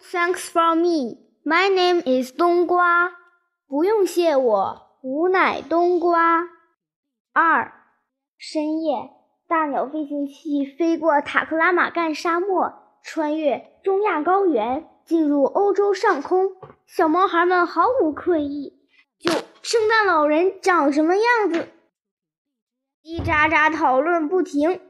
[0.00, 1.18] Thanks for me.
[1.44, 3.12] My name is 冬瓜。
[3.66, 6.48] 不用谢我，吾乃冬瓜。
[7.32, 7.72] 二，
[8.38, 9.10] 深夜，
[9.48, 12.72] 大鸟飞行器飞过塔克拉玛干沙漠，
[13.02, 16.52] 穿越中亚高原，进入欧洲上空。
[16.86, 18.80] 小毛孩们毫无困意，
[19.18, 19.30] 就
[19.62, 21.68] 圣诞老人长什么样子，
[23.02, 24.80] 叽喳喳讨论不停。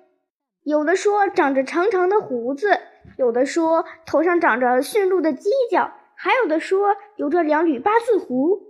[0.63, 2.79] 有的说长着长长的胡子，
[3.19, 8.61] 有的说头上长着驯鹿的犄角，还有的说有着两缕八字胡。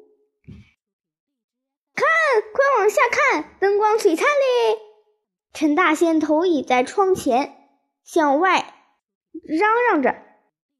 [1.95, 2.07] 看，
[2.55, 4.79] 快往下看，灯光璀璨嘞！
[5.53, 7.59] 陈大仙头倚在窗前，
[8.03, 8.73] 向外
[9.47, 10.17] 嚷嚷着。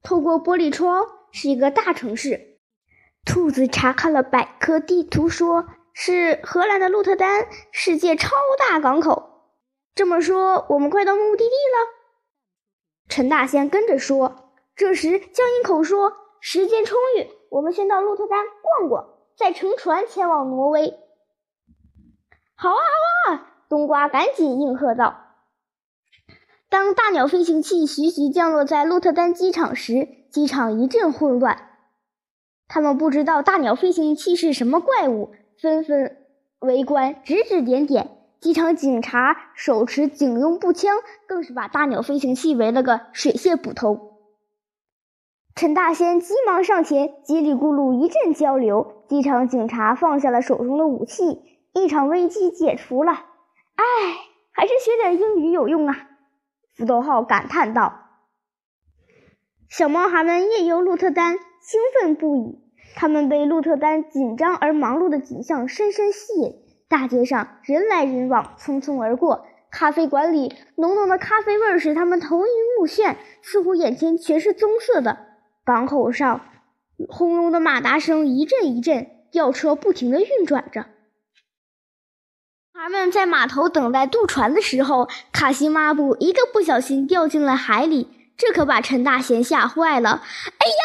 [0.01, 2.57] 透过玻璃窗，是一个大城市。
[3.23, 9.51] 兔子查看了百科地图，说是荷兰的鹿特丹，世界超大港口。
[9.93, 11.98] 这么说，我们快到目的地了。
[13.09, 14.45] 陈大仙跟着说。
[14.75, 20.93] 这时，江阴口说：“时间充裕，我们先到鹿特丹逛逛，再乘船前往挪威。”
[22.55, 22.75] 好啊，
[23.27, 23.51] 好啊！
[23.67, 25.17] 冬瓜赶紧应和道。
[26.69, 31.67] 当大鸟飞行器徐徐降落在鹿特丹机场时，机场一阵混乱。
[32.67, 36.25] 他们不知道大鸟飞行器是什么怪物，纷纷
[36.59, 38.18] 围观，指指点点。
[38.41, 44.13] 机场警察手持警用步枪，更是把大鸟飞行器围了个水泄不通。
[45.55, 49.03] 陈大仙急忙上前，叽里咕噜一阵交流。
[49.09, 51.41] 机场警察放下了手中的武器，
[51.73, 53.11] 一场危机解除了。
[53.11, 53.83] 唉，
[54.51, 56.07] 还是学点英语有用啊！
[56.77, 58.05] 福斗号感叹道。
[59.67, 62.59] 小毛孩们夜游鹿特丹，兴奋不已。
[62.95, 66.68] 他们被鹿特丹紧张而忙碌的景象深深吸引。
[66.89, 69.45] 大街上人来人往，匆匆而过。
[69.69, 75.27] 咖啡馆里浓浓的咖啡味使他们头晕目眩，似乎眼前全是棕色的。
[75.63, 76.49] 港口上
[77.07, 80.87] 轰隆的马达声一阵一阵，吊车不停地运转着。
[82.73, 90.09] 孩们在码头等待渡船的时候，卡西抹布一个不小心掉进了海里，这可把陈大贤吓坏了。
[90.09, 90.83] 哎呀，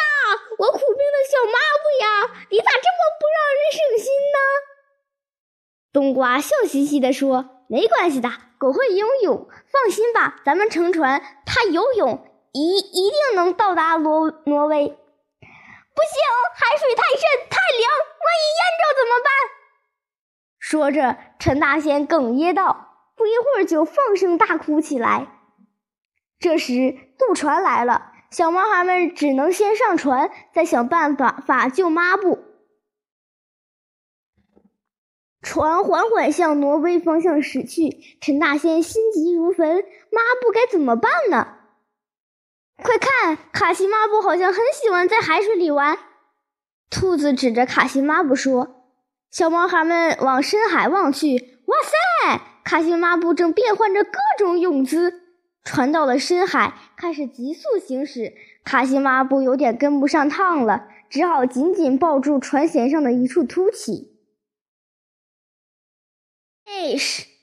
[0.58, 4.12] 我苦命的小抹布呀，你咋这么不让人省心？
[6.04, 8.28] 冬瓜笑嘻嘻地说：“没关系的，
[8.58, 10.36] 狗会游泳，放心吧。
[10.44, 14.86] 咱们乘船，它游泳一一定能到达挪挪威。
[14.86, 16.20] 不行，
[16.56, 19.32] 海水太深太凉，万一淹着怎么办？”
[20.60, 25.28] 说着，陈大仙哽咽道：“不一会儿就放声大哭起来。”
[26.38, 32.44] 这时，渡船来了，小毛孩们只能先上船，再想办法法救抹布。
[35.44, 41.58] 船缓缓向挪威方向驶去，陈大仙心急如焚，抹布该怎么办呢？
[42.82, 45.98] 快看，卡西抹布好像很喜欢在海水里玩。
[46.88, 48.86] 兔子指着卡西抹布说
[49.30, 51.76] ：“小毛孩们往深海望去，哇
[52.24, 55.20] 塞，卡西抹布正变换着各种泳姿。”
[55.62, 58.32] 船到了深海，开始急速行驶，
[58.64, 64.13] 卡西抹布有点跟不上趟了，只好紧紧抱住船舷上的一处凸起。
[66.74, 67.33] Fish